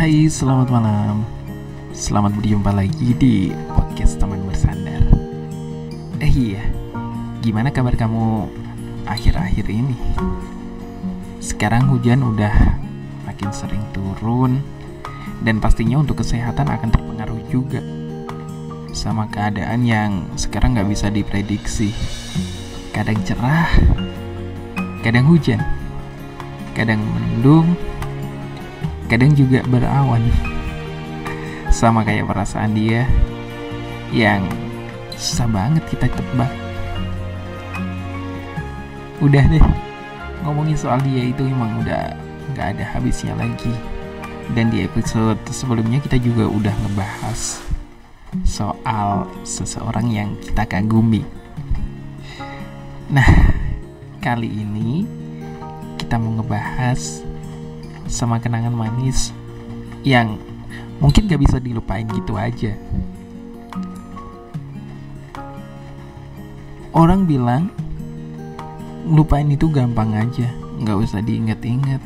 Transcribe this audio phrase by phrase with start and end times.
[0.00, 1.28] Hai, selamat malam.
[1.92, 5.04] Selamat berjumpa lagi di podcast teman bersandar.
[6.16, 6.64] Eh iya,
[7.44, 8.48] gimana kabar kamu
[9.04, 10.00] akhir-akhir ini?
[11.36, 12.80] Sekarang hujan udah
[13.28, 14.64] makin sering turun
[15.44, 17.84] dan pastinya untuk kesehatan akan terpengaruh juga
[18.96, 21.92] sama keadaan yang sekarang nggak bisa diprediksi.
[22.96, 23.68] Kadang cerah,
[25.04, 25.60] kadang hujan,
[26.72, 27.76] kadang mendung,
[29.10, 30.22] kadang juga berawan.
[31.74, 33.10] Sama kayak perasaan dia
[34.14, 34.46] yang
[35.18, 36.50] susah banget kita tebak.
[39.18, 39.62] Udah deh,
[40.46, 42.14] ngomongin soal dia itu emang udah
[42.54, 43.74] nggak ada habisnya lagi.
[44.54, 47.62] Dan di episode sebelumnya kita juga udah ngebahas
[48.46, 51.26] soal seseorang yang kita kagumi.
[53.10, 53.26] Nah,
[54.22, 55.06] kali ini
[55.98, 57.29] kita mau ngebahas
[58.10, 59.30] sama kenangan manis
[60.02, 60.36] yang
[60.98, 62.74] mungkin gak bisa dilupain gitu aja.
[66.90, 67.70] Orang bilang
[69.06, 70.50] lupain itu gampang aja,
[70.82, 72.02] nggak usah diinget-inget.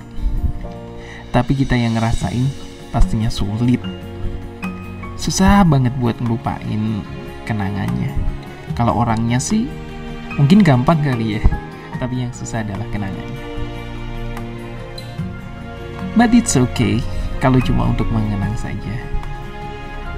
[1.33, 2.47] Tapi kita yang ngerasain
[2.93, 3.81] pastinya sulit.
[5.17, 7.01] Susah banget buat ngelupain
[7.49, 8.13] kenangannya.
[8.77, 9.67] Kalau orangnya sih
[10.37, 11.43] mungkin gampang kali ya,
[11.97, 13.54] tapi yang susah adalah kenangannya.
[16.15, 17.03] But it's okay
[17.43, 18.95] kalau cuma untuk mengenang saja.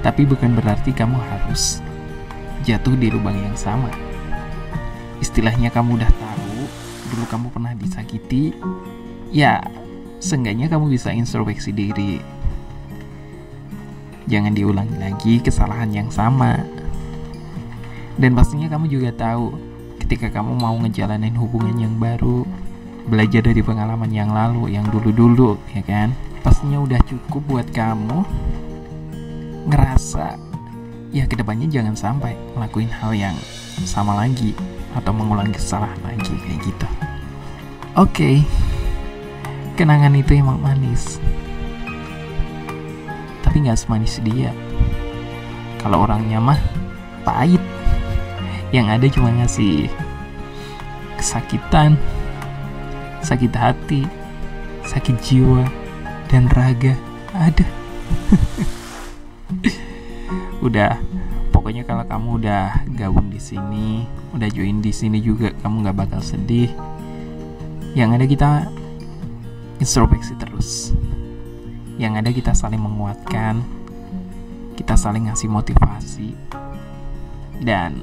[0.05, 1.81] Tapi bukan berarti kamu harus
[2.61, 3.89] jatuh di lubang yang sama.
[5.17, 6.57] Istilahnya kamu udah tahu,
[7.09, 8.53] dulu kamu pernah disakiti,
[9.33, 9.57] ya
[10.21, 12.21] seenggaknya kamu bisa introspeksi diri.
[14.29, 16.61] Jangan diulangi lagi kesalahan yang sama.
[18.21, 19.57] Dan pastinya kamu juga tahu
[19.97, 22.45] ketika kamu mau ngejalanin hubungan yang baru,
[23.07, 26.11] belajar dari pengalaman yang lalu, yang dulu-dulu, ya kan?
[26.43, 28.23] Pastinya udah cukup buat kamu
[29.67, 30.39] ngerasa
[31.11, 33.35] ya ke depannya jangan sampai ngelakuin hal yang
[33.87, 34.51] sama lagi
[34.95, 36.87] atau mengulangi kesalahan lagi kayak gitu.
[37.97, 38.35] Oke, okay.
[39.73, 41.17] kenangan itu emang manis,
[43.41, 44.53] tapi nggak semanis dia.
[45.81, 46.59] Kalau orangnya mah
[47.25, 47.61] pahit,
[48.69, 49.89] yang ada cuma ngasih
[51.17, 51.97] kesakitan,
[53.21, 54.01] sakit hati,
[54.85, 55.65] sakit jiwa,
[56.29, 56.95] dan raga.
[57.33, 57.65] Ada.
[60.65, 60.97] udah
[61.53, 66.21] pokoknya kalau kamu udah gabung di sini, udah join di sini juga kamu nggak bakal
[66.23, 66.71] sedih.
[67.97, 68.49] Yang ada kita
[69.81, 70.93] introspeksi terus.
[71.97, 73.65] Yang ada kita saling menguatkan,
[74.77, 76.29] kita saling ngasih motivasi,
[77.65, 77.97] dan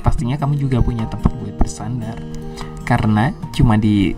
[0.00, 2.16] pastinya kamu juga punya tempat buat bersandar.
[2.88, 4.16] Karena cuma di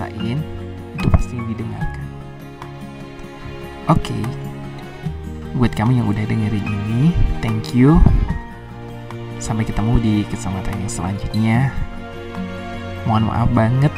[0.00, 0.40] rasain
[0.96, 2.06] itu pasti didengarkan.
[3.88, 4.22] Oke, okay.
[5.56, 7.12] buat kamu yang udah dengerin ini,
[7.44, 8.00] thank you.
[9.40, 11.58] Sampai ketemu di kesempatan yang selanjutnya.
[13.08, 13.92] Mohon maaf banget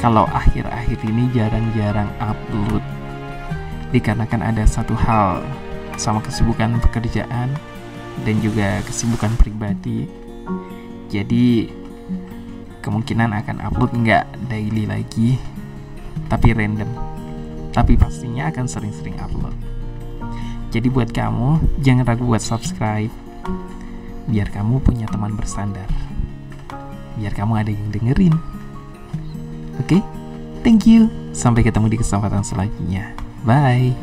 [0.00, 2.80] kalau akhir-akhir ini jarang-jarang upload.
[3.92, 5.44] Dikarenakan ada satu hal
[6.00, 7.52] sama kesibukan pekerjaan
[8.24, 10.08] dan juga kesibukan pribadi.
[11.08, 11.77] Jadi
[12.80, 15.38] kemungkinan akan upload nggak daily lagi,
[16.30, 16.88] tapi random.
[17.72, 19.54] Tapi pastinya akan sering-sering upload.
[20.68, 23.12] Jadi buat kamu jangan ragu buat subscribe,
[24.28, 25.88] biar kamu punya teman bersandar,
[27.16, 28.36] biar kamu ada yang dengerin.
[29.78, 30.00] Oke, okay?
[30.66, 31.08] thank you.
[31.32, 33.14] Sampai ketemu di kesempatan selanjutnya.
[33.46, 33.94] Bye.